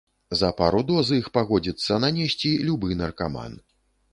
За 0.37 0.47
пару 0.61 0.79
доз 0.91 1.11
іх 1.17 1.27
пагодзіцца 1.35 1.99
нанесці 2.07 2.51
любы 2.71 2.99
наркаман. 3.05 3.53